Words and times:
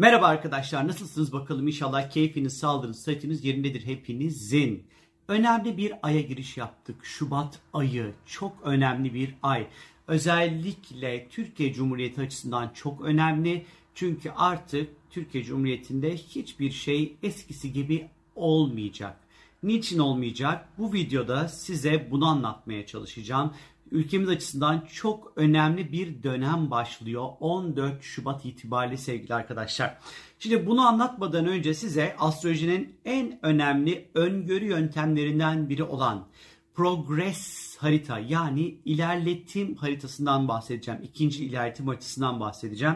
Merhaba 0.00 0.26
arkadaşlar 0.26 0.88
nasılsınız 0.88 1.32
bakalım 1.32 1.66
inşallah 1.66 2.10
keyfiniz, 2.10 2.58
sağlığınız, 2.58 3.02
sıhhatiniz 3.02 3.44
yerindedir 3.44 3.86
hepinizin. 3.86 4.84
Önemli 5.28 5.76
bir 5.76 5.92
aya 6.02 6.20
giriş 6.20 6.56
yaptık. 6.56 7.04
Şubat 7.04 7.58
ayı 7.72 8.12
çok 8.26 8.56
önemli 8.64 9.14
bir 9.14 9.34
ay. 9.42 9.66
Özellikle 10.08 11.28
Türkiye 11.28 11.72
Cumhuriyeti 11.72 12.20
açısından 12.20 12.70
çok 12.74 13.00
önemli. 13.00 13.66
Çünkü 13.94 14.30
artık 14.30 14.90
Türkiye 15.10 15.44
Cumhuriyeti'nde 15.44 16.16
hiçbir 16.16 16.70
şey 16.70 17.16
eskisi 17.22 17.72
gibi 17.72 18.08
olmayacak. 18.36 19.16
Niçin 19.62 19.98
olmayacak? 19.98 20.68
Bu 20.78 20.92
videoda 20.92 21.48
size 21.48 22.08
bunu 22.10 22.26
anlatmaya 22.26 22.86
çalışacağım 22.86 23.54
ülkemiz 23.92 24.28
açısından 24.28 24.86
çok 24.92 25.32
önemli 25.36 25.92
bir 25.92 26.22
dönem 26.22 26.70
başlıyor 26.70 27.28
14 27.40 28.02
Şubat 28.02 28.44
itibariyle 28.46 28.96
sevgili 28.96 29.34
arkadaşlar. 29.34 29.98
Şimdi 30.38 30.66
bunu 30.66 30.86
anlatmadan 30.86 31.46
önce 31.46 31.74
size 31.74 32.16
astrolojinin 32.18 32.96
en 33.04 33.38
önemli 33.42 34.10
öngörü 34.14 34.64
yöntemlerinden 34.64 35.68
biri 35.68 35.82
olan 35.82 36.26
progress 36.74 37.76
harita 37.76 38.18
yani 38.18 38.74
ilerletim 38.84 39.74
haritasından 39.74 40.48
bahsedeceğim. 40.48 41.00
İkinci 41.02 41.44
ilerletim 41.44 41.86
haritasından 41.86 42.40
bahsedeceğim. 42.40 42.94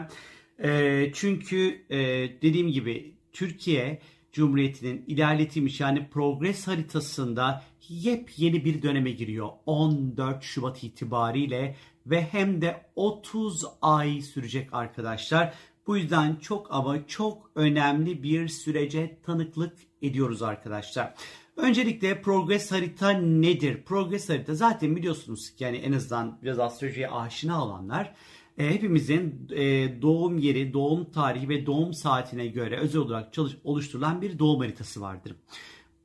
E, 0.63 1.11
çünkü 1.13 1.85
e, 1.89 1.97
dediğim 2.41 2.71
gibi 2.71 3.15
Türkiye 3.33 3.99
Cumhuriyeti'nin 4.35 5.03
ilerletilmiş 5.07 5.79
yani 5.79 6.09
progres 6.09 6.67
haritasında 6.67 7.63
yepyeni 7.89 8.65
bir 8.65 8.81
döneme 8.81 9.11
giriyor 9.11 9.49
14 9.65 10.43
Şubat 10.43 10.83
itibariyle 10.83 11.75
ve 12.05 12.21
hem 12.21 12.61
de 12.61 12.85
30 12.95 13.65
ay 13.81 14.21
sürecek 14.21 14.73
arkadaşlar. 14.73 15.53
Bu 15.87 15.97
yüzden 15.97 16.35
çok 16.35 16.67
ama 16.69 17.07
çok 17.07 17.51
önemli 17.55 18.23
bir 18.23 18.47
sürece 18.47 19.17
tanıklık 19.25 19.77
ediyoruz 20.01 20.41
arkadaşlar. 20.41 21.13
Öncelikle 21.57 22.21
progres 22.21 22.71
harita 22.71 23.09
nedir? 23.11 23.83
Progres 23.83 24.29
harita 24.29 24.55
zaten 24.55 24.95
biliyorsunuz 24.95 25.53
yani 25.59 25.77
en 25.77 25.91
azından 25.91 26.39
biraz 26.43 26.59
astrolojiye 26.59 27.09
aşina 27.09 27.65
olanlar 27.65 28.15
e, 28.57 28.73
hepimizin 28.73 29.47
e, 29.55 30.01
doğum 30.01 30.37
yeri, 30.37 30.73
doğum 30.73 31.11
tarihi 31.11 31.49
ve 31.49 31.65
doğum 31.65 31.93
saatine 31.93 32.47
göre 32.47 32.77
özel 32.77 33.01
olarak 33.01 33.33
çalış, 33.33 33.57
oluşturulan 33.63 34.21
bir 34.21 34.39
doğum 34.39 34.59
haritası 34.59 35.01
vardır. 35.01 35.35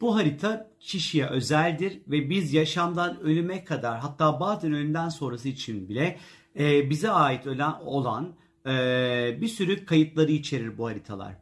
Bu 0.00 0.16
harita 0.16 0.70
kişiye 0.80 1.26
özeldir 1.26 2.00
ve 2.08 2.30
biz 2.30 2.52
yaşamdan 2.52 3.20
ölüme 3.20 3.64
kadar 3.64 3.98
hatta 3.98 4.40
bazen 4.40 4.72
ölümden 4.72 5.08
sonrası 5.08 5.48
için 5.48 5.88
bile 5.88 6.18
e, 6.58 6.90
bize 6.90 7.10
ait 7.10 7.46
olan, 7.84 8.34
e, 8.66 9.38
bir 9.40 9.48
sürü 9.48 9.84
kayıtları 9.84 10.32
içerir 10.32 10.78
bu 10.78 10.86
haritalar. 10.86 11.34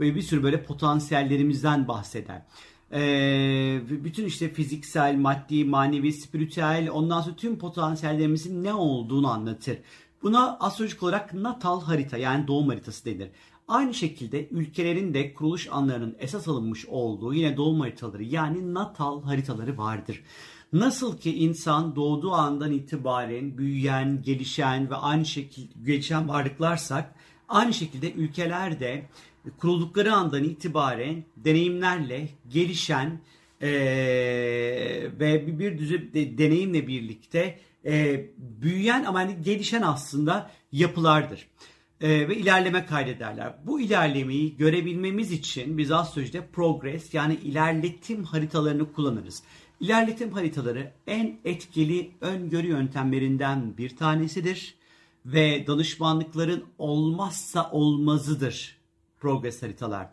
Ve 0.00 0.14
bir 0.14 0.22
sürü 0.22 0.42
böyle 0.42 0.62
potansiyellerimizden 0.62 1.88
bahseder. 1.88 2.42
Ee, 2.94 3.80
bütün 3.88 4.24
işte 4.24 4.48
fiziksel, 4.48 5.16
maddi, 5.16 5.64
manevi, 5.64 6.12
spiritüel 6.12 6.88
ondan 6.92 7.20
sonra 7.20 7.36
tüm 7.36 7.58
potansiyellerimizin 7.58 8.64
ne 8.64 8.74
olduğunu 8.74 9.30
anlatır. 9.30 9.78
Buna 10.22 10.56
astrolojik 10.60 11.02
olarak 11.02 11.34
natal 11.34 11.82
harita 11.82 12.16
yani 12.16 12.46
doğum 12.46 12.68
haritası 12.68 13.04
denir. 13.04 13.28
Aynı 13.68 13.94
şekilde 13.94 14.48
ülkelerin 14.48 15.14
de 15.14 15.34
kuruluş 15.34 15.68
anlarının 15.70 16.16
esas 16.18 16.48
alınmış 16.48 16.86
olduğu 16.86 17.34
yine 17.34 17.56
doğum 17.56 17.80
haritaları 17.80 18.22
yani 18.22 18.74
natal 18.74 19.22
haritaları 19.22 19.78
vardır. 19.78 20.22
Nasıl 20.72 21.18
ki 21.18 21.38
insan 21.38 21.96
doğduğu 21.96 22.32
andan 22.32 22.72
itibaren 22.72 23.58
büyüyen, 23.58 24.22
gelişen 24.22 24.90
ve 24.90 24.94
aynı 24.94 25.26
şekilde 25.26 25.72
gelişen 25.84 26.28
varlıklarsak 26.28 27.14
aynı 27.48 27.74
şekilde 27.74 28.12
ülkeler 28.12 28.80
de 28.80 29.06
kuruldukları 29.58 30.12
andan 30.12 30.44
itibaren 30.44 31.24
deneyimlerle 31.36 32.28
gelişen 32.48 33.20
ee, 33.62 33.68
ve 35.20 35.58
bir 35.58 35.78
düzü 35.78 36.14
de, 36.14 36.38
deneyimle 36.38 36.86
birlikte 36.86 37.58
e, 37.86 38.26
büyüyen 38.38 39.04
ama 39.04 39.18
hani 39.18 39.42
gelişen 39.42 39.82
aslında 39.82 40.50
yapılardır. 40.72 41.48
E, 42.00 42.28
ve 42.28 42.36
ilerleme 42.36 42.86
kaydederler. 42.86 43.54
Bu 43.64 43.80
ilerlemeyi 43.80 44.56
görebilmemiz 44.56 45.32
için 45.32 45.78
biz 45.78 45.90
astrolojide 45.90 46.46
progress 46.46 47.14
yani 47.14 47.34
ilerletim 47.34 48.24
haritalarını 48.24 48.92
kullanırız. 48.92 49.42
İlerletim 49.80 50.32
haritaları 50.32 50.92
en 51.06 51.40
etkili 51.44 52.10
öngörü 52.20 52.66
yöntemlerinden 52.66 53.76
bir 53.78 53.96
tanesidir 53.96 54.74
ve 55.26 55.66
danışmanlıkların 55.66 56.64
olmazsa 56.78 57.70
olmazıdır 57.70 58.76
progress 59.20 59.62
haritalar. 59.62 60.08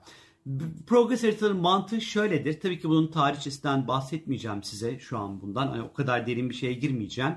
Progress 0.88 1.23
haritaların 1.23 1.57
mantığı 1.57 2.01
şöyledir. 2.01 2.59
Tabii 2.59 2.79
ki 2.79 2.89
bunun 2.89 3.07
tarihçesinden 3.07 3.88
bahsetmeyeceğim 3.88 4.63
size 4.63 5.00
şu 5.00 5.17
an 5.17 5.41
bundan. 5.41 5.67
Hani 5.67 5.81
o 5.81 5.94
kadar 5.94 6.27
derin 6.27 6.50
bir 6.50 6.55
şeye 6.55 6.73
girmeyeceğim. 6.73 7.33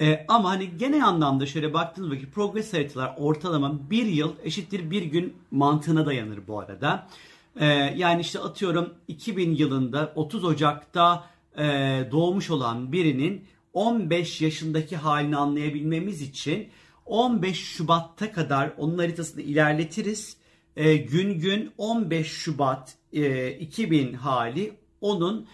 Ee, 0.00 0.24
ama 0.28 0.50
hani 0.50 0.76
genel 0.76 1.06
anlamda 1.06 1.46
şöyle 1.46 1.74
baktığınız 1.74 2.10
vakit 2.10 2.34
progress 2.34 2.72
haritalar 2.72 3.14
ortalama 3.18 3.90
bir 3.90 4.06
yıl 4.06 4.32
eşittir 4.42 4.90
bir 4.90 5.02
gün 5.02 5.36
mantığına 5.50 6.06
dayanır 6.06 6.46
bu 6.48 6.60
arada. 6.60 7.08
Ee, 7.56 7.66
yani 7.96 8.20
işte 8.20 8.38
atıyorum 8.38 8.94
2000 9.08 9.54
yılında 9.54 10.12
30 10.14 10.44
Ocak'ta 10.44 11.24
e, 11.58 11.64
doğmuş 12.10 12.50
olan 12.50 12.92
birinin 12.92 13.44
15 13.72 14.40
yaşındaki 14.40 14.96
halini 14.96 15.36
anlayabilmemiz 15.36 16.22
için 16.22 16.68
15 17.06 17.64
Şubat'ta 17.64 18.32
kadar 18.32 18.72
onun 18.78 18.98
haritasını 18.98 19.42
ilerletiriz 19.42 20.36
e, 20.76 20.96
gün 20.96 21.38
gün 21.38 21.72
15 21.78 22.26
Şubat 22.26 22.94
e, 23.12 23.50
2000 23.50 24.12
hali 24.12 24.72
onun 25.00 25.46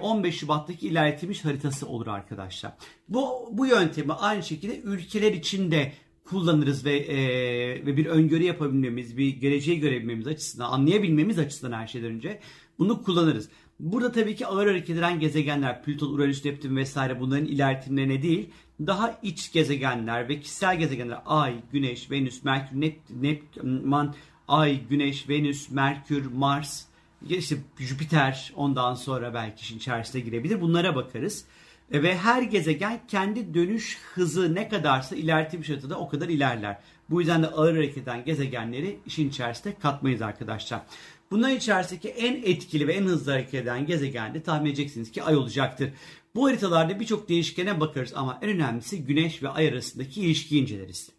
15 0.00 0.34
e, 0.34 0.38
Şubat'taki 0.38 0.88
ilerletilmiş 0.88 1.44
haritası 1.44 1.88
olur 1.88 2.06
arkadaşlar. 2.06 2.72
Bu 3.08 3.48
bu 3.52 3.66
yöntemi 3.66 4.12
aynı 4.12 4.42
şekilde 4.42 4.80
ülkeler 4.80 5.32
için 5.32 5.70
de 5.70 5.92
kullanırız 6.24 6.84
ve 6.84 6.96
e, 6.98 7.16
ve 7.86 7.96
bir 7.96 8.06
öngörü 8.06 8.42
yapabilmemiz, 8.42 9.16
bir 9.16 9.28
geleceği 9.28 9.80
görebilmemiz 9.80 10.26
açısından, 10.26 10.70
anlayabilmemiz 10.70 11.38
açısından 11.38 11.78
her 11.78 11.86
şeyden 11.86 12.10
önce 12.10 12.40
bunu 12.78 13.02
kullanırız. 13.02 13.48
Burada 13.80 14.12
tabii 14.12 14.36
ki 14.36 14.46
ağır 14.46 14.66
hareket 14.66 14.96
eden 14.96 15.20
gezegenler, 15.20 15.82
Plüton, 15.82 16.12
Uranüs, 16.12 16.44
Neptün 16.44 16.76
vesaire 16.76 17.20
bunların 17.20 17.46
ilerletimlerine 17.46 18.22
değil, 18.22 18.50
daha 18.80 19.18
iç 19.22 19.52
gezegenler 19.52 20.28
ve 20.28 20.40
kişisel 20.40 20.78
gezegenler, 20.78 21.18
Ay, 21.26 21.54
Güneş, 21.72 22.10
Venüs, 22.10 22.44
Merkür, 22.44 22.80
Neptün, 22.80 23.22
Neptün, 23.22 23.88
Ay, 24.48 24.80
Güneş, 24.90 25.28
Venüs, 25.28 25.70
Merkür, 25.70 26.26
Mars, 26.26 26.84
işte 27.28 27.56
Jüpiter 27.78 28.52
ondan 28.56 28.94
sonra 28.94 29.34
belki 29.34 29.62
işin 29.62 29.76
içerisine 29.76 30.20
girebilir. 30.20 30.60
Bunlara 30.60 30.96
bakarız. 30.96 31.44
E, 31.92 32.02
ve 32.02 32.16
her 32.16 32.42
gezegen 32.42 33.00
kendi 33.08 33.54
dönüş 33.54 33.98
hızı 34.14 34.54
ne 34.54 34.68
kadarsa 34.68 35.16
ilerletilmiş 35.16 35.70
haritada 35.70 35.98
o 35.98 36.08
kadar 36.08 36.28
ilerler. 36.28 36.78
Bu 37.10 37.20
yüzden 37.20 37.42
de 37.42 37.46
ağır 37.46 37.74
hareket 37.74 37.98
eden 37.98 38.24
gezegenleri 38.24 38.98
işin 39.06 39.28
içerisine 39.28 39.74
katmayız 39.78 40.22
arkadaşlar. 40.22 40.80
Bunların 41.30 41.56
içerisindeki 41.56 42.08
en 42.08 42.42
etkili 42.42 42.88
ve 42.88 42.94
en 42.94 43.04
hızlı 43.04 43.32
hareket 43.32 43.54
eden 43.54 43.86
gezegen 43.86 44.34
de 44.34 44.42
tahmin 44.42 44.70
edeceksiniz 44.70 45.10
ki 45.10 45.22
ay 45.22 45.36
olacaktır. 45.36 45.90
Bu 46.34 46.48
haritalarda 46.48 47.00
birçok 47.00 47.28
değişkene 47.28 47.80
bakarız 47.80 48.12
ama 48.16 48.38
en 48.42 48.50
önemlisi 48.50 49.04
güneş 49.04 49.42
ve 49.42 49.48
ay 49.48 49.68
arasındaki 49.68 50.20
ilişkiyi 50.20 50.62
inceleriz. 50.62 51.10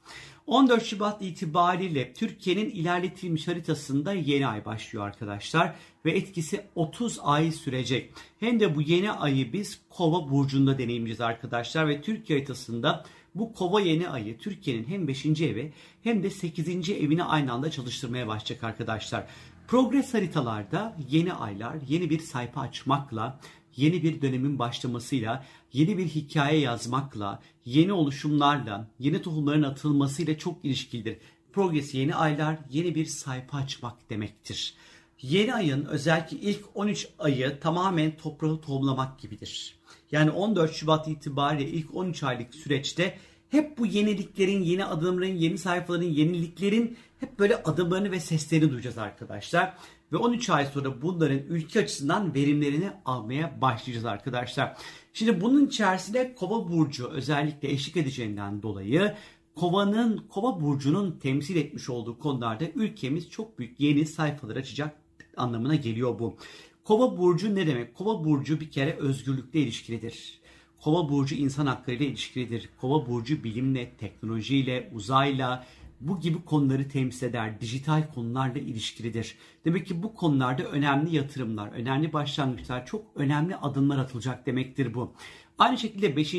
14 0.49 0.85
Şubat 0.85 1.21
itibariyle 1.21 2.13
Türkiye'nin 2.13 2.69
ilerletilmiş 2.69 3.47
haritasında 3.47 4.13
yeni 4.13 4.47
ay 4.47 4.65
başlıyor 4.65 5.05
arkadaşlar 5.05 5.75
ve 6.05 6.11
etkisi 6.11 6.65
30 6.75 7.19
ay 7.23 7.51
sürecek. 7.51 8.13
Hem 8.39 8.59
de 8.59 8.75
bu 8.75 8.81
yeni 8.81 9.11
ayı 9.11 9.53
biz 9.53 9.81
Kova 9.89 10.29
burcunda 10.29 10.77
deneyimleyeceğiz 10.77 11.21
arkadaşlar 11.21 11.87
ve 11.87 12.01
Türkiye 12.01 12.39
haritasında 12.39 13.05
bu 13.35 13.53
Kova 13.53 13.81
yeni 13.81 14.09
ayı 14.09 14.37
Türkiye'nin 14.37 14.87
hem 14.87 15.07
5. 15.07 15.25
evi 15.25 15.73
hem 16.03 16.23
de 16.23 16.29
8. 16.29 16.89
evini 16.89 17.23
aynı 17.23 17.53
anda 17.53 17.71
çalıştırmaya 17.71 18.27
başlayacak 18.27 18.63
arkadaşlar. 18.63 19.27
Progres 19.67 20.13
haritalarda 20.13 20.97
yeni 21.09 21.33
aylar 21.33 21.75
yeni 21.87 22.09
bir 22.09 22.19
sayfa 22.19 22.61
açmakla 22.61 23.39
yeni 23.75 24.03
bir 24.03 24.21
dönemin 24.21 24.59
başlamasıyla, 24.59 25.45
yeni 25.73 25.97
bir 25.97 26.05
hikaye 26.05 26.59
yazmakla, 26.59 27.41
yeni 27.65 27.93
oluşumlarla, 27.93 28.87
yeni 28.99 29.21
tohumların 29.21 29.63
atılmasıyla 29.63 30.37
çok 30.37 30.65
ilişkilidir. 30.65 31.17
Progres 31.53 31.93
yeni 31.93 32.15
aylar, 32.15 32.57
yeni 32.69 32.95
bir 32.95 33.05
sayfa 33.05 33.57
açmak 33.57 34.09
demektir. 34.09 34.73
Yeni 35.21 35.53
ayın 35.53 35.85
özellikle 35.85 36.37
ilk 36.37 36.65
13 36.75 37.07
ayı 37.19 37.59
tamamen 37.59 38.17
toprağı 38.17 38.61
tohumlamak 38.61 39.19
gibidir. 39.19 39.79
Yani 40.11 40.31
14 40.31 40.73
Şubat 40.73 41.07
itibariyle 41.07 41.69
ilk 41.69 41.95
13 41.95 42.23
aylık 42.23 42.55
süreçte 42.55 43.17
hep 43.49 43.77
bu 43.77 43.85
yeniliklerin, 43.85 44.61
yeni 44.61 44.85
adımların, 44.85 45.35
yeni 45.35 45.57
sayfaların, 45.57 46.05
yeniliklerin 46.05 46.97
hep 47.19 47.39
böyle 47.39 47.63
adımlarını 47.63 48.11
ve 48.11 48.19
seslerini 48.19 48.71
duyacağız 48.71 48.97
arkadaşlar. 48.97 49.73
Ve 50.11 50.17
13 50.17 50.49
ay 50.49 50.65
sonra 50.65 51.01
bunların 51.01 51.39
ülke 51.39 51.79
açısından 51.79 52.33
verimlerini 52.33 52.89
almaya 53.05 53.61
başlayacağız 53.61 54.05
arkadaşlar. 54.05 54.77
Şimdi 55.13 55.41
bunun 55.41 55.65
içerisinde 55.65 56.35
Kova 56.35 56.69
burcu 56.69 57.07
özellikle 57.07 57.71
eşlik 57.71 57.97
edeceğinden 57.97 58.61
dolayı 58.61 59.15
Kova'nın, 59.55 60.17
Kova 60.29 60.61
burcunun 60.61 61.19
temsil 61.19 61.55
etmiş 61.55 61.89
olduğu 61.89 62.19
konularda 62.19 62.65
ülkemiz 62.75 63.29
çok 63.29 63.59
büyük 63.59 63.79
yeni 63.79 64.05
sayfalar 64.05 64.55
açacak 64.55 64.95
anlamına 65.37 65.75
geliyor 65.75 66.19
bu. 66.19 66.37
Kova 66.83 67.17
burcu 67.17 67.55
ne 67.55 67.67
demek? 67.67 67.95
Kova 67.95 68.23
burcu 68.25 68.59
bir 68.59 68.71
kere 68.71 68.93
özgürlükle 68.93 69.59
ilişkilidir. 69.59 70.39
Kova 70.81 71.09
burcu 71.09 71.35
insan 71.35 71.65
haklarıyla 71.65 72.05
ilişkilidir. 72.05 72.69
Kova 72.81 73.07
burcu 73.07 73.43
bilimle, 73.43 73.91
teknolojiyle, 73.97 74.91
uzayla, 74.93 75.65
bu 76.01 76.19
gibi 76.19 76.45
konuları 76.45 76.89
temsil 76.89 77.27
eder. 77.27 77.61
Dijital 77.61 78.13
konularla 78.13 78.59
ilişkilidir. 78.59 79.35
Demek 79.65 79.87
ki 79.87 80.03
bu 80.03 80.13
konularda 80.13 80.63
önemli 80.63 81.15
yatırımlar, 81.15 81.71
önemli 81.71 82.13
başlangıçlar, 82.13 82.85
çok 82.85 83.05
önemli 83.15 83.55
adımlar 83.55 83.97
atılacak 83.97 84.45
demektir 84.45 84.93
bu. 84.93 85.13
Aynı 85.57 85.77
şekilde 85.77 86.15
5. 86.15 86.33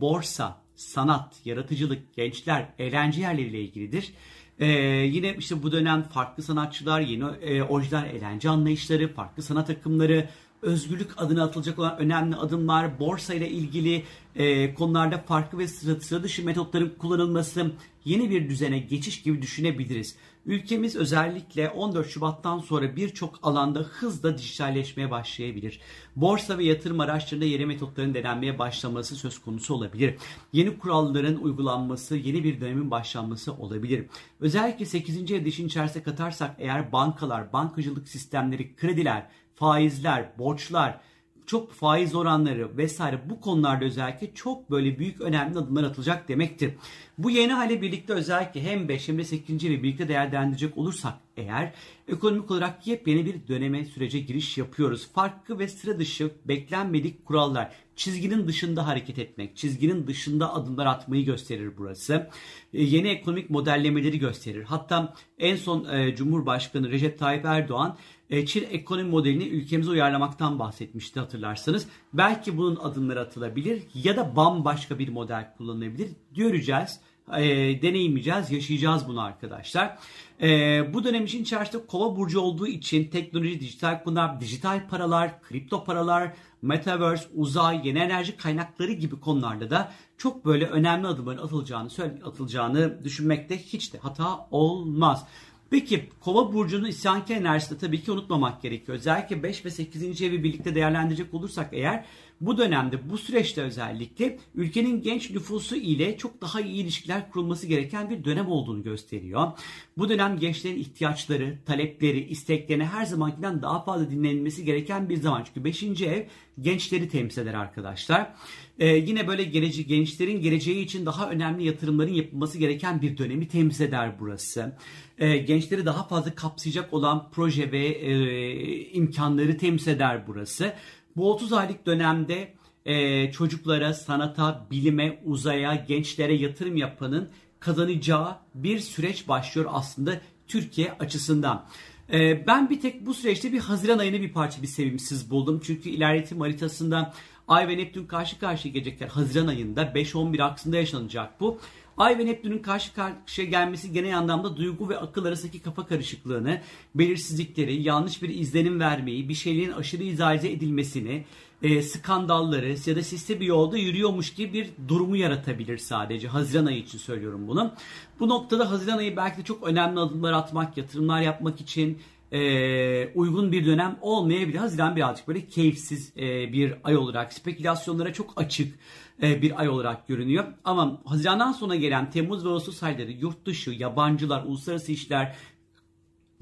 borsa, 0.00 0.62
sanat, 0.74 1.36
yaratıcılık, 1.44 2.14
gençler, 2.16 2.68
eğlence 2.78 3.20
yerleriyle 3.20 3.60
ilgilidir. 3.60 4.12
Ee, 4.58 4.66
yine 5.12 5.36
işte 5.38 5.62
bu 5.62 5.72
dönem 5.72 6.02
farklı 6.02 6.42
sanatçılar, 6.42 7.00
yeni 7.00 7.24
e, 7.24 7.62
orijinal 7.62 8.06
eğlence 8.06 8.48
anlayışları, 8.48 9.14
farklı 9.14 9.42
sanat 9.42 9.70
akımları, 9.70 10.28
özgürlük 10.62 11.10
adına 11.16 11.44
atılacak 11.44 11.78
olan 11.78 11.98
önemli 11.98 12.36
adımlar, 12.36 13.00
borsa 13.00 13.34
ile 13.34 13.50
ilgili 13.50 14.04
e, 14.36 14.74
konularda 14.74 15.18
farklı 15.18 15.58
ve 15.58 15.68
sıra, 15.68 16.00
sıra 16.00 16.22
dışı 16.22 16.44
metotların 16.44 16.94
kullanılması, 16.98 17.72
yeni 18.04 18.30
bir 18.30 18.48
düzene 18.48 18.78
geçiş 18.78 19.22
gibi 19.22 19.42
düşünebiliriz. 19.42 20.16
Ülkemiz 20.46 20.96
özellikle 20.96 21.70
14 21.70 22.08
Şubat'tan 22.08 22.58
sonra 22.58 22.96
birçok 22.96 23.38
alanda 23.42 23.80
hızla 23.80 24.38
dijitalleşmeye 24.38 25.10
başlayabilir. 25.10 25.80
Borsa 26.16 26.58
ve 26.58 26.64
yatırım 26.64 27.00
araçlarında 27.00 27.44
yeni 27.44 27.66
metotların 27.66 28.14
denenmeye 28.14 28.58
başlaması 28.58 29.16
söz 29.16 29.38
konusu 29.38 29.74
olabilir. 29.74 30.14
Yeni 30.52 30.78
kuralların 30.78 31.36
uygulanması, 31.36 32.16
yeni 32.16 32.44
bir 32.44 32.60
dönemin 32.60 32.90
başlanması 32.90 33.52
olabilir. 33.52 34.06
Özellikle 34.40 34.84
8. 34.84 35.30
edişin 35.32 35.66
içerisine 35.66 36.02
katarsak 36.02 36.56
eğer 36.58 36.92
bankalar, 36.92 37.52
bankacılık 37.52 38.08
sistemleri, 38.08 38.76
krediler, 38.76 39.26
faizler, 39.56 40.38
borçlar, 40.38 41.00
çok 41.46 41.72
faiz 41.72 42.14
oranları 42.14 42.76
vesaire 42.76 43.20
bu 43.30 43.40
konularda 43.40 43.84
özellikle 43.84 44.34
çok 44.34 44.70
böyle 44.70 44.98
büyük 44.98 45.20
önemli 45.20 45.58
adımlar 45.58 45.84
atılacak 45.84 46.28
demektir. 46.28 46.74
Bu 47.18 47.30
yeni 47.30 47.52
hale 47.52 47.82
birlikte 47.82 48.12
özellikle 48.12 48.62
hem 48.62 48.88
5 48.88 49.08
hem 49.08 49.18
de 49.18 49.24
8. 49.24 49.64
ve 49.64 49.82
birlikte 49.82 50.08
değerlendirecek 50.08 50.78
olursak 50.78 51.14
eğer 51.36 51.74
ekonomik 52.08 52.50
olarak 52.50 52.86
yepyeni 52.86 53.26
bir 53.26 53.48
döneme 53.48 53.84
sürece 53.84 54.18
giriş 54.18 54.58
yapıyoruz. 54.58 55.08
Farklı 55.12 55.58
ve 55.58 55.68
sıra 55.68 55.98
dışı 55.98 56.30
beklenmedik 56.44 57.24
kurallar, 57.24 57.72
çizginin 57.96 58.48
dışında 58.48 58.86
hareket 58.86 59.18
etmek, 59.18 59.56
çizginin 59.56 60.06
dışında 60.06 60.54
adımlar 60.54 60.86
atmayı 60.86 61.24
gösterir 61.24 61.72
burası. 61.78 62.30
E, 62.74 62.82
yeni 62.82 63.08
ekonomik 63.08 63.50
modellemeleri 63.50 64.18
gösterir. 64.18 64.62
Hatta 64.62 65.14
en 65.38 65.56
son 65.56 65.84
e, 65.84 66.16
Cumhurbaşkanı 66.16 66.90
Recep 66.90 67.18
Tayyip 67.18 67.44
Erdoğan 67.44 67.96
e, 68.30 68.46
Çin 68.46 68.66
ekonomi 68.70 69.10
modelini 69.10 69.44
ülkemize 69.44 69.90
uyarlamaktan 69.90 70.58
bahsetmişti 70.58 71.20
hatırlarsanız. 71.20 71.86
Belki 72.12 72.56
bunun 72.56 72.76
adımları 72.76 73.20
atılabilir 73.20 73.82
ya 73.94 74.16
da 74.16 74.36
bambaşka 74.36 74.98
bir 74.98 75.08
model 75.08 75.54
kullanılabilir. 75.56 76.10
Göreceğiz 76.32 77.00
e, 77.32 77.42
deneyimleyeceğiz, 77.82 78.50
yaşayacağız 78.50 79.08
bunu 79.08 79.20
arkadaşlar. 79.20 79.98
E, 80.42 80.48
bu 80.94 81.04
dönem 81.04 81.24
için 81.24 81.42
içerisinde 81.42 81.86
kova 81.86 82.16
burcu 82.16 82.40
olduğu 82.40 82.66
için 82.66 83.04
teknoloji, 83.04 83.60
dijital 83.60 84.02
konular, 84.04 84.40
dijital 84.40 84.88
paralar, 84.88 85.42
kripto 85.42 85.84
paralar, 85.84 86.32
metaverse, 86.62 87.28
uzay, 87.34 87.88
yeni 87.88 87.98
enerji 87.98 88.36
kaynakları 88.36 88.92
gibi 88.92 89.20
konularda 89.20 89.70
da 89.70 89.92
çok 90.18 90.44
böyle 90.44 90.66
önemli 90.66 91.06
adımların 91.06 91.38
atılacağını, 91.38 91.88
atılacağını 92.24 93.04
düşünmekte 93.04 93.58
hiç 93.58 93.92
de 93.92 93.98
hata 93.98 94.48
olmaz. 94.50 95.26
Peki 95.70 96.08
kova 96.20 96.52
burcunun 96.52 96.88
isyankar 96.88 97.36
enerjisini 97.36 97.78
tabii 97.78 98.02
ki 98.02 98.12
unutmamak 98.12 98.62
gerekiyor. 98.62 98.98
Özellikle 98.98 99.42
5 99.42 99.64
ve 99.64 99.70
8. 99.70 100.22
evi 100.22 100.44
birlikte 100.44 100.74
değerlendirecek 100.74 101.34
olursak 101.34 101.68
eğer 101.72 102.04
bu 102.40 102.58
dönemde 102.58 103.10
bu 103.10 103.18
süreçte 103.18 103.62
özellikle 103.62 104.38
ülkenin 104.54 105.02
genç 105.02 105.30
nüfusu 105.30 105.76
ile 105.76 106.16
çok 106.18 106.42
daha 106.42 106.60
iyi 106.60 106.82
ilişkiler 106.82 107.30
kurulması 107.30 107.66
gereken 107.66 108.10
bir 108.10 108.24
dönem 108.24 108.48
olduğunu 108.48 108.82
gösteriyor. 108.82 109.52
Bu 109.98 110.08
dönem 110.08 110.38
gençlerin 110.38 110.78
ihtiyaçları, 110.78 111.58
talepleri, 111.66 112.28
isteklerini 112.28 112.84
her 112.84 113.04
zamankinden 113.04 113.62
daha 113.62 113.84
fazla 113.84 114.10
dinlenilmesi 114.10 114.64
gereken 114.64 115.08
bir 115.08 115.16
zaman. 115.16 115.44
Çünkü 115.44 115.64
5. 115.64 115.82
ev 115.82 116.24
gençleri 116.60 117.08
temsil 117.08 117.42
eder 117.42 117.54
arkadaşlar. 117.54 118.34
Ee, 118.78 118.86
yine 118.86 119.28
böyle 119.28 119.44
gelece 119.44 119.82
gençlerin 119.82 120.40
geleceği 120.40 120.84
için 120.84 121.06
daha 121.06 121.30
önemli 121.30 121.64
yatırımların 121.64 122.12
yapılması 122.12 122.58
gereken 122.58 123.02
bir 123.02 123.18
dönemi 123.18 123.48
temsil 123.48 123.84
eder 123.84 124.12
burası. 124.20 124.76
Ee, 125.18 125.36
gençleri 125.36 125.86
daha 125.86 126.08
fazla 126.08 126.34
kapsayacak 126.34 126.94
olan 126.94 127.28
proje 127.32 127.72
ve 127.72 127.86
e, 127.86 128.90
imkanları 128.90 129.58
temsil 129.58 129.90
eder 129.90 130.26
burası. 130.26 130.72
Bu 131.16 131.32
30 131.32 131.52
aylık 131.52 131.86
dönemde 131.86 132.54
e, 132.84 133.32
çocuklara, 133.32 133.94
sanata, 133.94 134.66
bilime, 134.70 135.18
uzaya, 135.24 135.74
gençlere 135.74 136.34
yatırım 136.34 136.76
yapanın 136.76 137.28
kazanacağı 137.60 138.36
bir 138.54 138.78
süreç 138.78 139.28
başlıyor 139.28 139.68
aslında 139.72 140.20
Türkiye 140.48 140.92
açısından. 140.92 141.66
E, 142.12 142.46
ben 142.46 142.70
bir 142.70 142.80
tek 142.80 143.06
bu 143.06 143.14
süreçte 143.14 143.52
bir 143.52 143.58
Haziran 143.58 143.98
ayını 143.98 144.20
bir 144.20 144.32
parça 144.32 144.62
bir 144.62 144.66
sevimsiz 144.66 145.30
buldum. 145.30 145.60
Çünkü 145.64 145.88
ilerletim 145.88 146.40
haritasında 146.40 147.14
Ay 147.48 147.68
ve 147.68 147.76
Neptün 147.76 148.06
karşı 148.06 148.38
karşıya 148.38 148.74
gelecekler 148.74 149.08
Haziran 149.08 149.46
ayında 149.46 149.82
5-11 149.82 150.42
aksında 150.42 150.76
yaşanacak 150.76 151.40
bu. 151.40 151.58
Ay 151.96 152.18
ve 152.18 152.26
Neptün'ün 152.26 152.58
karşı 152.58 152.94
karşıya 152.94 153.46
gelmesi 153.46 153.92
genel 153.92 154.18
anlamda 154.18 154.56
duygu 154.56 154.88
ve 154.88 154.98
akıl 154.98 155.24
arasındaki 155.24 155.58
kafa 155.58 155.86
karışıklığını, 155.86 156.60
belirsizlikleri, 156.94 157.82
yanlış 157.82 158.22
bir 158.22 158.28
izlenim 158.28 158.80
vermeyi, 158.80 159.28
bir 159.28 159.34
şeylerin 159.34 159.72
aşırı 159.72 160.02
izalize 160.02 160.50
edilmesini, 160.50 161.24
e, 161.62 161.82
skandalları 161.82 162.76
ya 162.86 162.96
da 162.96 163.02
siste 163.02 163.40
bir 163.40 163.46
yolda 163.46 163.78
yürüyormuş 163.78 164.34
gibi 164.34 164.52
bir 164.52 164.70
durumu 164.88 165.16
yaratabilir 165.16 165.78
sadece. 165.78 166.28
Haziran 166.28 166.66
ayı 166.66 166.78
için 166.78 166.98
söylüyorum 166.98 167.48
bunu. 167.48 167.72
Bu 168.20 168.28
noktada 168.28 168.70
Haziran 168.70 168.98
ayı 168.98 169.16
belki 169.16 169.38
de 169.38 169.44
çok 169.44 169.62
önemli 169.62 170.00
adımlar 170.00 170.32
atmak, 170.32 170.76
yatırımlar 170.76 171.20
yapmak 171.20 171.60
için 171.60 171.98
e, 172.32 173.12
uygun 173.14 173.52
bir 173.52 173.66
dönem 173.66 173.98
olmayabilir. 174.00 174.58
Haziran 174.58 174.96
birazcık 174.96 175.28
böyle 175.28 175.46
keyifsiz 175.46 176.12
e, 176.16 176.52
bir 176.52 176.74
ay 176.84 176.96
olarak, 176.96 177.32
spekülasyonlara 177.32 178.12
çok 178.12 178.32
açık 178.36 178.78
e, 179.22 179.42
bir 179.42 179.60
ay 179.60 179.68
olarak 179.68 180.08
görünüyor. 180.08 180.44
Ama 180.64 181.00
Haziran'dan 181.04 181.52
sonra 181.52 181.74
gelen 181.74 182.10
Temmuz 182.10 182.44
ve 182.44 182.48
Ağustos 182.48 182.82
ayları 182.82 183.10
yurt 183.10 183.46
dışı, 183.46 183.70
yabancılar, 183.70 184.44
uluslararası 184.44 184.92
işler, 184.92 185.36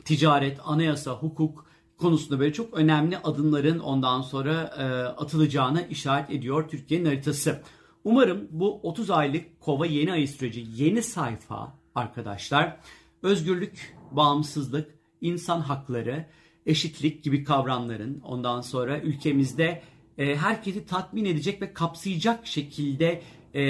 ticaret, 0.05 0.61
anayasa, 0.65 1.13
hukuk 1.13 1.67
konusunda 1.97 2.41
böyle 2.41 2.53
çok 2.53 2.75
önemli 2.75 3.19
adımların 3.19 3.79
ondan 3.79 4.23
sonra 4.23 4.53
e, 4.79 4.83
atılacağını 5.21 5.87
işaret 5.91 6.31
ediyor 6.31 6.69
Türkiye'nin 6.69 7.05
haritası. 7.05 7.62
Umarım 8.05 8.49
bu 8.50 8.81
30 8.83 9.11
aylık 9.11 9.61
kova 9.61 9.87
yeni 9.87 10.12
ay 10.12 10.26
süreci, 10.26 10.67
yeni 10.75 11.03
sayfa 11.03 11.79
arkadaşlar 11.95 12.76
özgürlük, 13.23 13.97
bağımsızlık, 14.11 14.95
insan 15.25 15.61
hakları, 15.61 16.26
eşitlik 16.66 17.25
gibi 17.25 17.45
kavramların 17.45 18.21
ondan 18.21 18.61
sonra 18.61 19.00
ülkemizde 19.00 19.83
e, 20.19 20.37
herkesi 20.37 20.87
tatmin 20.87 21.25
edecek 21.25 21.62
ve 21.62 21.73
kapsayacak 21.73 22.47
şekilde 22.47 23.23
e, 23.54 23.62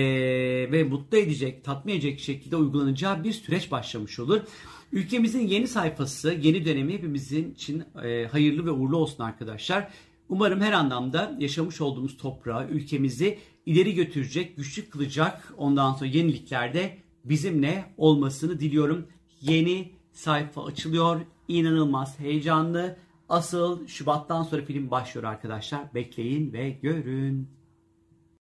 ve 0.72 0.84
mutlu 0.84 1.18
edecek, 1.18 1.64
tatmin 1.64 1.92
edecek 1.92 2.20
şekilde 2.20 2.56
uygulanacağı 2.56 3.24
bir 3.24 3.32
süreç 3.32 3.70
başlamış 3.70 4.18
olur. 4.20 4.40
Ülkemizin 4.92 5.46
yeni 5.46 5.68
sayfası, 5.68 6.32
yeni 6.42 6.64
dönemi 6.64 6.92
hepimizin 6.92 7.52
için 7.52 7.84
e, 8.04 8.26
hayırlı 8.26 8.66
ve 8.66 8.70
uğurlu 8.70 8.96
olsun 8.96 9.24
arkadaşlar. 9.24 9.88
Umarım 10.28 10.60
her 10.60 10.72
anlamda 10.72 11.36
yaşamış 11.40 11.80
olduğumuz 11.80 12.16
toprağı, 12.16 12.68
ülkemizi 12.68 13.38
ileri 13.66 13.94
götürecek, 13.94 14.56
güçlü 14.56 14.88
kılacak 14.90 15.54
ondan 15.56 15.92
sonra 15.92 16.10
yeniliklerde 16.10 16.98
bizimle 17.24 17.84
olmasını 17.96 18.60
diliyorum. 18.60 19.06
Yeni 19.40 19.92
sayfa 20.12 20.64
açılıyor. 20.64 21.20
İnanılmaz 21.48 22.20
heyecanlı. 22.20 22.96
Asıl 23.28 23.86
Şubat'tan 23.86 24.42
sonra 24.42 24.62
film 24.62 24.90
başlıyor 24.90 25.26
arkadaşlar. 25.26 25.94
Bekleyin 25.94 26.52
ve 26.52 26.70
görün. 26.70 27.48